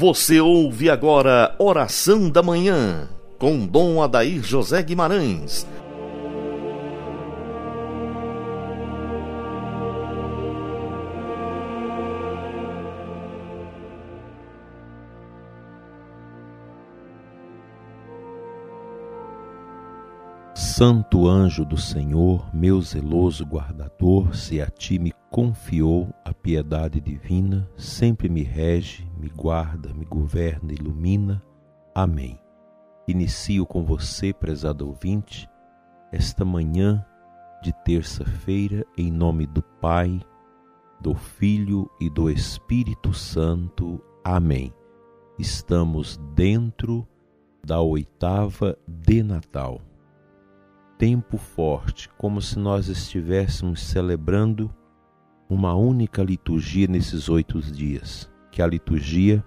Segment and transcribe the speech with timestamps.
[0.00, 3.06] Você ouve agora Oração da Manhã,
[3.38, 5.66] com Dom Adair José Guimarães.
[20.54, 27.70] Santo anjo do Senhor, meu zeloso guardador, se a ti me confiou a piedade divina,
[27.76, 31.42] sempre me rege, me guarda, me governa, ilumina.
[31.94, 32.38] Amém.
[33.06, 35.48] Inicio com você, prezado ouvinte,
[36.12, 37.04] esta manhã
[37.62, 40.20] de terça-feira, em nome do Pai,
[41.00, 44.02] do Filho e do Espírito Santo.
[44.24, 44.74] Amém.
[45.38, 47.06] Estamos dentro
[47.64, 49.80] da oitava de Natal
[51.00, 54.70] tempo forte, como se nós estivéssemos celebrando
[55.50, 59.44] uma única liturgia nesses oito dias, que é a liturgia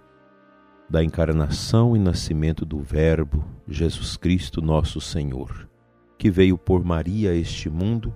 [0.90, 5.70] da encarnação e nascimento do Verbo Jesus Cristo, nosso Senhor,
[6.18, 8.16] que veio por Maria a este mundo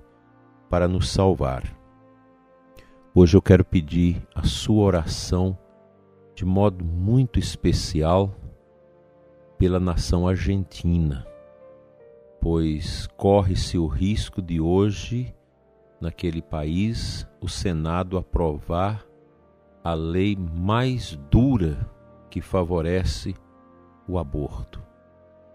[0.69, 1.63] para nos salvar.
[3.15, 5.57] Hoje eu quero pedir a sua oração
[6.35, 8.35] de modo muito especial
[9.57, 11.25] pela nação argentina
[12.41, 15.35] pois corre-se o risco de hoje,
[15.99, 19.05] naquele país, o Senado aprovar
[19.83, 21.89] a lei mais dura
[22.29, 23.35] que favorece
[24.07, 24.81] o aborto.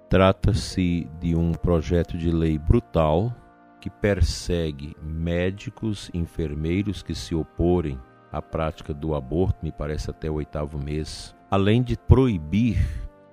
[0.09, 3.35] Trata-se de um projeto de lei brutal
[3.81, 7.99] que persegue médicos, enfermeiros que se oporem
[8.31, 12.79] à prática do aborto, me parece até o oitavo mês, além de proibir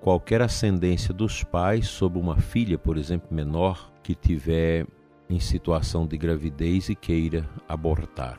[0.00, 4.86] qualquer ascendência dos pais sobre uma filha, por exemplo, menor, que tiver
[5.30, 8.38] em situação de gravidez e queira abortar.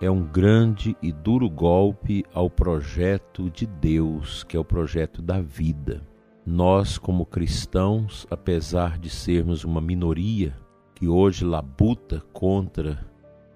[0.00, 5.40] É um grande e duro golpe ao projeto de Deus, que é o projeto da
[5.40, 6.02] vida.
[6.46, 10.56] Nós, como cristãos, apesar de sermos uma minoria
[10.94, 13.04] que hoje labuta contra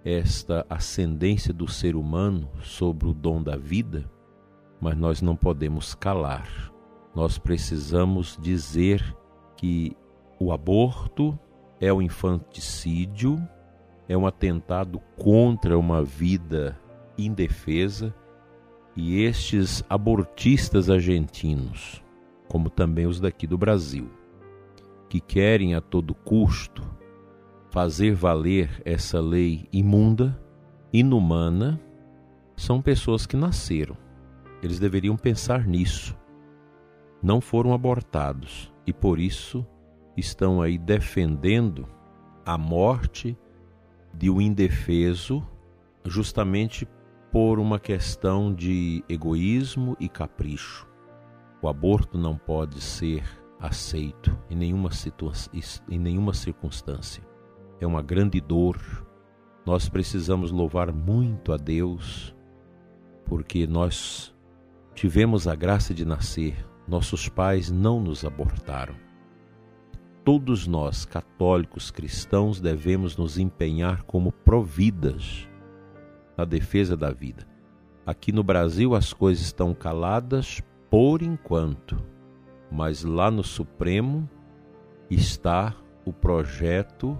[0.04, 4.04] esta ascendência do ser humano sobre o dom da vida,
[4.80, 6.74] mas nós não podemos calar
[7.16, 9.16] nós precisamos dizer
[9.56, 9.96] que
[10.38, 11.36] o aborto
[11.80, 13.40] é o infanticídio,
[14.08, 16.78] é um atentado contra uma vida
[17.18, 18.14] indefesa
[18.94, 22.02] e estes abortistas argentinos,
[22.48, 24.08] como também os daqui do Brasil,
[25.08, 26.82] que querem a todo custo
[27.70, 30.40] fazer valer essa lei imunda,
[30.92, 31.80] inumana,
[32.56, 33.96] são pessoas que nasceram.
[34.62, 36.16] Eles deveriam pensar nisso
[37.22, 39.66] não foram abortados e por isso
[40.16, 41.88] estão aí defendendo
[42.44, 43.36] a morte
[44.14, 45.46] de um indefeso
[46.04, 46.88] justamente
[47.30, 50.88] por uma questão de egoísmo e capricho.
[51.60, 53.24] O aborto não pode ser
[53.58, 54.90] aceito em nenhuma,
[55.90, 57.22] em nenhuma circunstância.
[57.80, 58.78] É uma grande dor.
[59.66, 62.34] Nós precisamos louvar muito a Deus
[63.24, 64.34] porque nós
[64.94, 69.05] tivemos a graça de nascer nossos pais não nos abortaram.
[70.26, 75.48] Todos nós, católicos cristãos, devemos nos empenhar como providas
[76.36, 77.46] na defesa da vida.
[78.04, 80.60] Aqui no Brasil as coisas estão caladas
[80.90, 81.96] por enquanto,
[82.72, 84.28] mas lá no Supremo
[85.08, 87.16] está o projeto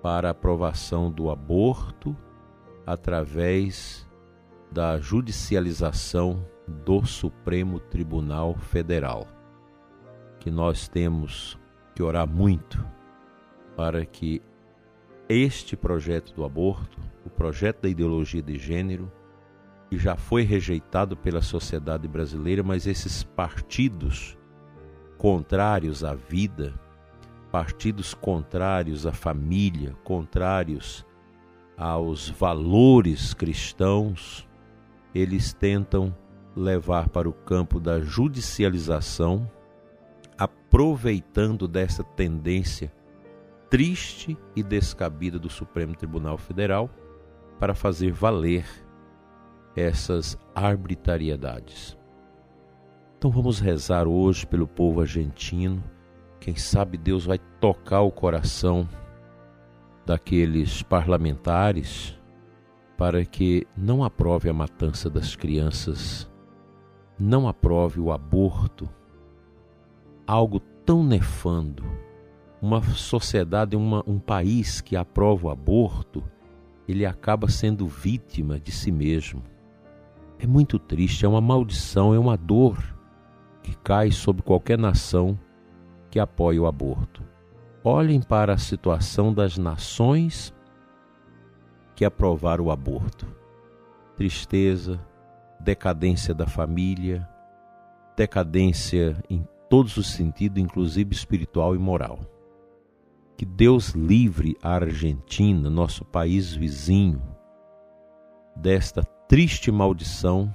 [0.00, 2.16] para aprovação do aborto
[2.86, 4.08] através
[4.70, 6.46] da judicialização
[6.84, 9.26] do Supremo Tribunal Federal,
[10.38, 11.58] que nós temos
[11.94, 12.84] que orar muito
[13.76, 14.42] para que
[15.28, 19.10] este projeto do aborto, o projeto da ideologia de gênero,
[19.88, 24.36] que já foi rejeitado pela sociedade brasileira, mas esses partidos
[25.16, 26.74] contrários à vida,
[27.50, 31.06] partidos contrários à família, contrários
[31.76, 34.48] aos valores cristãos,
[35.14, 36.14] eles tentam
[36.56, 39.50] levar para o campo da judicialização,
[40.38, 42.92] aproveitando dessa tendência
[43.70, 46.90] triste e descabida do Supremo Tribunal Federal
[47.58, 48.66] para fazer valer
[49.74, 51.96] essas arbitrariedades.
[53.18, 55.82] Então vamos rezar hoje pelo povo argentino.
[56.38, 58.88] Quem sabe Deus vai tocar o coração
[60.04, 62.18] daqueles parlamentares
[62.96, 66.30] para que não aprove a matança das crianças
[67.18, 68.88] não aprove o aborto,
[70.26, 71.84] algo tão nefando.
[72.60, 76.24] Uma sociedade, uma, um país que aprova o aborto,
[76.88, 79.42] ele acaba sendo vítima de si mesmo.
[80.38, 82.78] É muito triste, é uma maldição, é uma dor
[83.62, 85.38] que cai sobre qualquer nação
[86.10, 87.22] que apoie o aborto.
[87.82, 90.54] Olhem para a situação das nações
[91.94, 93.26] que aprovaram o aborto.
[94.16, 95.00] Tristeza,
[95.60, 97.28] decadência da família,
[98.16, 102.20] decadência em todos os sentidos, inclusive espiritual e moral.
[103.36, 107.20] Que Deus livre a Argentina, nosso país vizinho,
[108.54, 110.54] desta triste maldição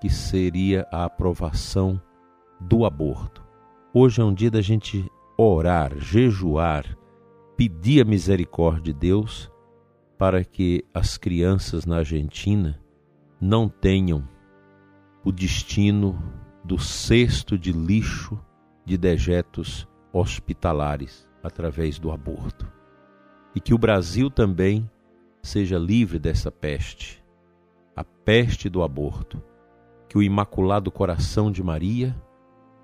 [0.00, 2.02] que seria a aprovação
[2.60, 3.40] do aborto.
[3.92, 5.08] Hoje é um dia da gente
[5.38, 6.84] orar, jejuar,
[7.56, 9.48] pedir a misericórdia de Deus
[10.18, 12.82] para que as crianças na Argentina
[13.40, 14.28] não tenham
[15.24, 16.20] o destino
[16.64, 18.40] do cesto de lixo
[18.84, 22.66] de dejetos hospitalares através do aborto.
[23.54, 24.90] E que o Brasil também
[25.42, 27.22] seja livre dessa peste,
[27.94, 29.42] a peste do aborto.
[30.08, 32.16] Que o Imaculado Coração de Maria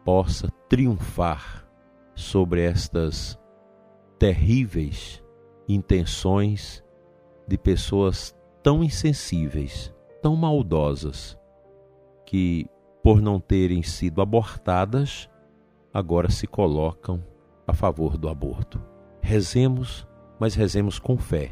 [0.05, 1.67] possa triunfar
[2.15, 3.39] sobre estas
[4.19, 5.23] terríveis
[5.67, 6.85] intenções
[7.47, 11.39] de pessoas tão insensíveis, tão maldosas,
[12.27, 12.69] que
[13.03, 15.29] por não terem sido abortadas,
[15.93, 17.23] agora se colocam
[17.67, 18.81] a favor do aborto.
[19.21, 20.07] Rezemos,
[20.39, 21.51] mas rezemos com fé,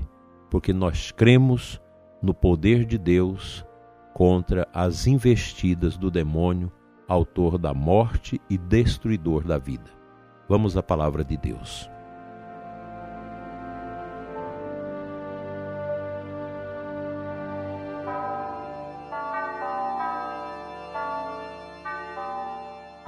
[0.50, 1.80] porque nós cremos
[2.22, 3.64] no poder de Deus
[4.14, 6.72] contra as investidas do demônio,
[7.06, 9.90] autor da morte e destruidor da vida.
[10.48, 11.88] Vamos à palavra de Deus.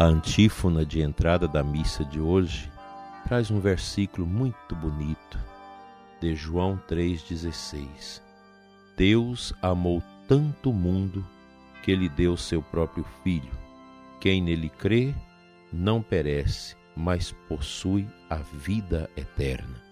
[0.00, 2.73] A antífona de entrada da missa de hoje
[3.26, 5.38] traz um versículo muito bonito
[6.23, 8.23] de João 3,16.
[8.97, 11.23] Deus amou tanto o mundo
[11.82, 13.52] que ele deu seu próprio Filho.
[14.23, 15.14] Quem nele crê
[15.70, 19.82] não perece, mas possui a vida eterna.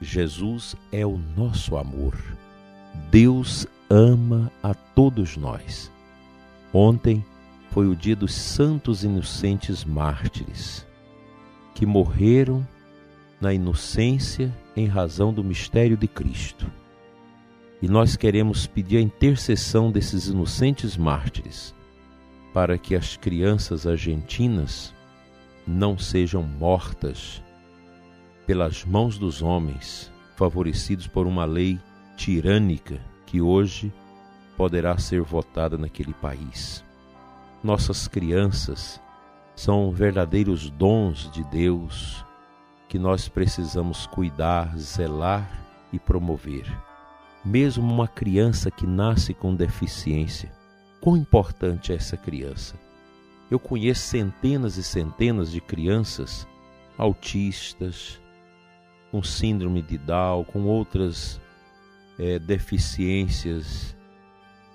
[0.00, 2.16] Jesus é o nosso amor.
[3.10, 5.90] Deus ama a todos nós.
[6.72, 7.24] Ontem,
[7.74, 10.86] foi o dia dos santos inocentes mártires,
[11.74, 12.64] que morreram
[13.40, 16.70] na inocência em razão do mistério de Cristo.
[17.82, 21.74] E nós queremos pedir a intercessão desses inocentes mártires
[22.52, 24.94] para que as crianças argentinas
[25.66, 27.42] não sejam mortas
[28.46, 31.80] pelas mãos dos homens, favorecidos por uma lei
[32.16, 33.92] tirânica que hoje
[34.56, 36.84] poderá ser votada naquele país.
[37.64, 39.00] Nossas crianças
[39.56, 42.22] são verdadeiros dons de Deus
[42.90, 45.50] que nós precisamos cuidar, zelar
[45.90, 46.70] e promover.
[47.42, 50.52] Mesmo uma criança que nasce com deficiência,
[51.00, 52.74] quão importante é essa criança?
[53.50, 56.46] Eu conheço centenas e centenas de crianças
[56.98, 58.20] autistas,
[59.10, 61.40] com síndrome de Down, com outras
[62.18, 63.96] é, deficiências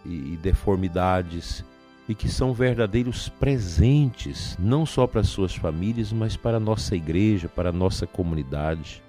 [0.04, 1.64] e, e deformidades
[2.10, 7.48] e que são verdadeiros presentes, não só para suas famílias, mas para a nossa igreja,
[7.48, 9.04] para a nossa comunidade.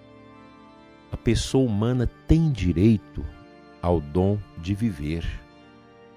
[1.11, 3.25] A pessoa humana tem direito
[3.81, 5.27] ao dom de viver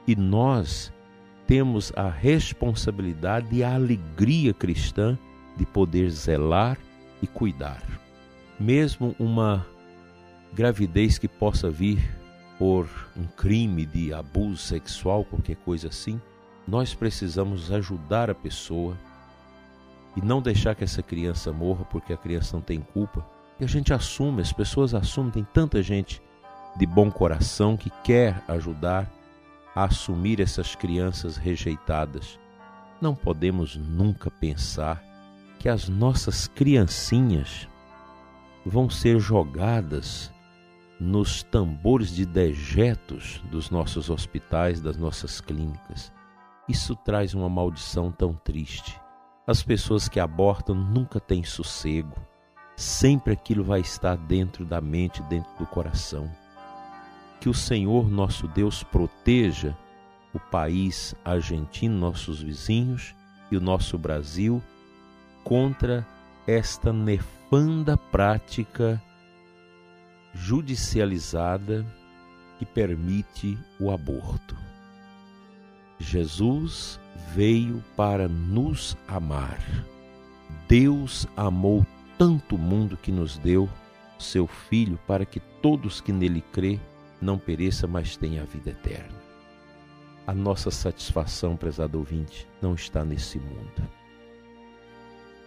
[0.05, 0.91] e nós
[1.47, 5.17] temos a responsabilidade e a alegria cristã
[5.55, 6.77] de poder zelar
[7.21, 7.81] e cuidar.
[8.59, 9.65] Mesmo uma
[10.53, 12.13] gravidez que possa vir
[12.59, 16.19] por um crime de abuso sexual, qualquer coisa assim,
[16.67, 18.97] nós precisamos ajudar a pessoa
[20.15, 23.25] e não deixar que essa criança morra porque a criança não tem culpa.
[23.59, 26.21] E a gente assume, as pessoas assumem, tem tanta gente
[26.75, 29.09] de bom coração que quer ajudar
[29.75, 32.39] a assumir essas crianças rejeitadas.
[33.01, 35.03] Não podemos nunca pensar
[35.59, 37.67] que as nossas criancinhas
[38.65, 40.31] vão ser jogadas
[40.99, 46.11] nos tambores de dejetos dos nossos hospitais, das nossas clínicas.
[46.67, 48.99] Isso traz uma maldição tão triste.
[49.45, 52.15] As pessoas que abortam nunca têm sossego.
[52.75, 56.31] Sempre aquilo vai estar dentro da mente, dentro do coração.
[57.41, 59.77] Que o Senhor nosso Deus proteja
[60.33, 63.13] o país argentino, nossos vizinhos
[63.51, 64.63] e o nosso Brasil
[65.43, 66.07] contra
[66.47, 69.01] esta nefanda prática
[70.33, 71.85] judicializada
[72.57, 74.72] que permite o aborto.
[76.03, 76.99] Jesus
[77.33, 79.59] veio para nos amar.
[80.67, 81.85] Deus amou
[82.17, 83.69] tanto o mundo que nos deu
[84.19, 86.79] seu Filho para que todos que nele crê
[87.21, 89.23] não pereça, mas tenha a vida eterna.
[90.25, 93.89] a nossa satisfação, prezado ouvinte, não está nesse mundo.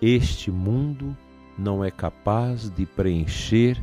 [0.00, 1.16] Este mundo
[1.58, 3.82] não é capaz de preencher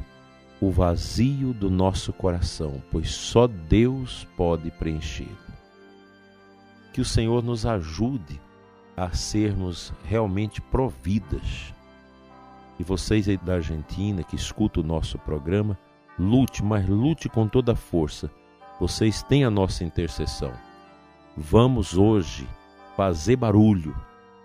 [0.61, 5.52] o vazio do nosso coração, pois só Deus pode preenchê-lo.
[6.93, 8.39] Que o Senhor nos ajude
[8.95, 11.73] a sermos realmente providas.
[12.79, 15.77] E vocês aí da Argentina que escutam o nosso programa,
[16.17, 18.31] lute, mas lute com toda a força.
[18.79, 20.53] Vocês têm a nossa intercessão.
[21.35, 22.47] Vamos hoje
[22.95, 23.95] fazer barulho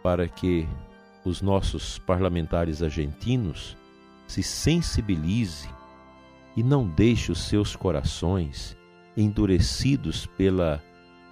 [0.02, 0.67] para que
[1.25, 3.76] os nossos parlamentares argentinos
[4.26, 5.71] se sensibilizem
[6.57, 8.76] e não deixem os seus corações
[9.17, 10.83] endurecidos pela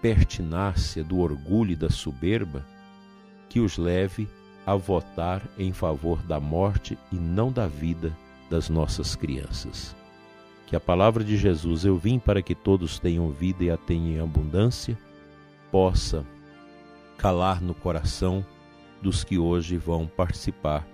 [0.06, 2.64] pertinácia do orgulho e da soberba
[3.48, 4.28] que os leve
[4.64, 8.16] a votar em favor da morte e não da vida
[8.48, 9.96] das nossas crianças.
[10.64, 14.06] Que a palavra de Jesus, eu vim para que todos tenham vida e a tenham
[14.06, 14.96] em abundância,
[15.72, 16.24] possa
[17.18, 18.46] calar no coração
[19.02, 20.86] dos que hoje vão participar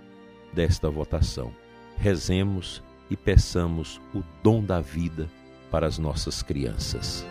[0.54, 1.52] desta votação.
[1.99, 5.28] Rezemos e peçamos o dom da vida
[5.71, 7.26] para as nossas crianças.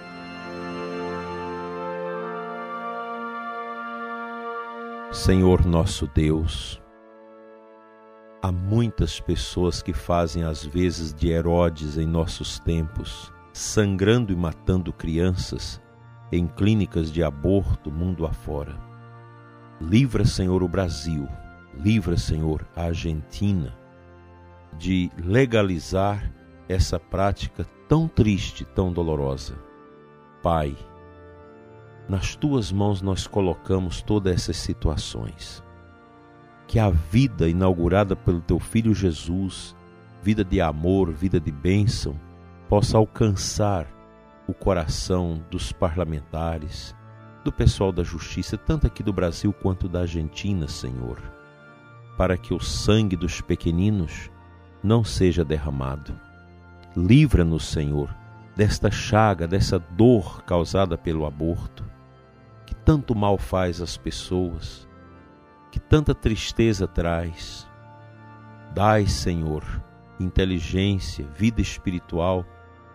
[5.12, 6.82] Senhor nosso Deus,
[8.41, 14.94] há muitas pessoas que fazem às vezes de Herodes em nossos tempos, sangrando e matando
[14.94, 15.82] crianças
[16.32, 18.80] em clínicas de aborto mundo afora.
[19.82, 21.27] Livra, Senhor, o Brasil,
[21.77, 23.77] livra, Senhor, a Argentina
[24.77, 26.32] de legalizar
[26.70, 29.56] essa prática tão triste, tão dolorosa.
[30.41, 30.74] Pai,
[32.08, 35.63] nas tuas mãos nós colocamos todas essas situações.
[36.67, 39.75] Que a vida inaugurada pelo teu filho Jesus,
[40.22, 42.20] vida de amor, vida de bênção,
[42.67, 43.88] possa alcançar
[44.48, 46.96] o coração dos parlamentares,
[47.43, 51.20] do pessoal da justiça, tanto aqui do Brasil quanto da Argentina, Senhor,
[52.17, 54.29] para que o sangue dos pequeninos
[54.84, 56.13] não seja derramado.
[56.96, 58.13] Livra-nos, Senhor,
[58.55, 61.84] desta chaga, dessa dor causada pelo aborto,
[62.83, 64.88] tanto mal faz às pessoas,
[65.71, 67.67] que tanta tristeza traz.
[68.73, 69.63] Dai, Senhor,
[70.19, 72.45] inteligência, vida espiritual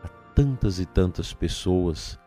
[0.03, 2.19] a tantas e tantas pessoas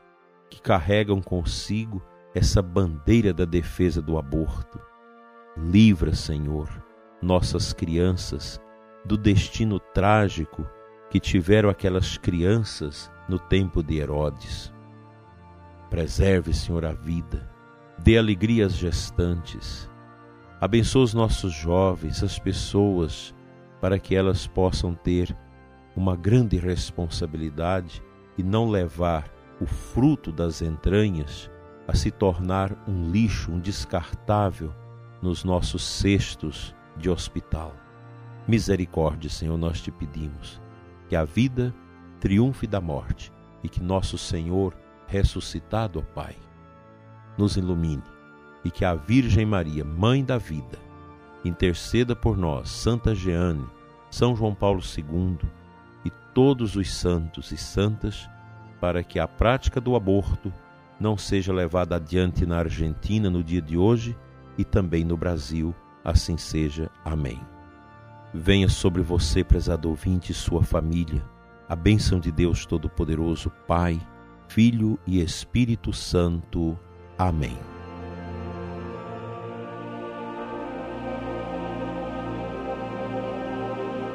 [0.49, 2.01] que carregam consigo
[2.33, 4.79] essa bandeira da defesa do aborto.
[5.57, 6.69] Livra, Senhor,
[7.21, 8.59] nossas crianças
[9.05, 10.65] do destino trágico
[11.09, 14.73] que tiveram aquelas crianças no tempo de Herodes.
[15.89, 17.49] Preserve, Senhor, a vida,
[17.97, 19.89] dê alegria às gestantes,
[20.61, 23.33] abençoe os nossos jovens, as pessoas,
[23.81, 25.35] para que elas possam ter
[25.95, 28.03] uma grande responsabilidade
[28.37, 29.29] e não levar
[29.59, 31.49] o fruto das entranhas
[31.87, 34.73] a se tornar um lixo, um descartável
[35.21, 37.75] nos nossos cestos de hospital.
[38.47, 40.61] Misericórdia, Senhor, nós te pedimos
[41.07, 41.73] que a vida
[42.19, 43.31] triunfe da morte
[43.63, 44.75] e que nosso Senhor,
[45.09, 46.35] ressuscitado, ó Pai,
[47.37, 48.03] nos ilumine
[48.63, 50.77] e que a Virgem Maria, Mãe da Vida,
[51.43, 53.65] interceda por nós, Santa Jeane,
[54.11, 55.37] São João Paulo II
[56.03, 58.29] e todos os santos e santas,
[58.79, 60.53] para que a prática do aborto
[60.99, 64.17] não seja levada adiante na Argentina no dia de hoje
[64.57, 65.73] e também no Brasil.
[66.03, 66.89] Assim seja.
[67.03, 67.39] Amém.
[68.33, 71.23] Venha sobre você, prezado ouvinte, e sua família,
[71.67, 73.99] a bênção de Deus Todo-Poderoso, Pai,
[74.49, 76.77] Filho e Espírito Santo.
[77.15, 77.55] Amém.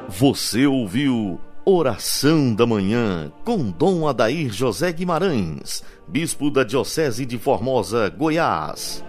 [0.09, 8.09] Você ouviu Oração da Manhã com Dom Adair José Guimarães, Bispo da Diocese de Formosa,
[8.11, 9.05] Goiás.